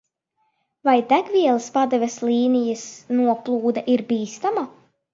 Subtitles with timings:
[0.89, 2.89] Vai degvielas padeves līnijas
[3.21, 4.71] noplūde ir bīstama?